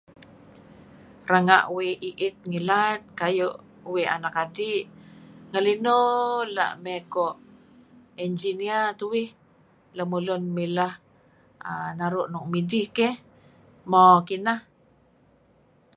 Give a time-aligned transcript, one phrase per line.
[1.31, 3.55] Ra'ngah uih i'it ngilad kayuh
[3.91, 6.41] uih anak adih..nga'linuh...
[6.45, 7.35] alah may kuh
[8.25, 9.29] engineer tu'uih
[9.97, 10.93] lamulun milah
[11.67, 14.59] aah naruh nuk midih keh..moq kinah.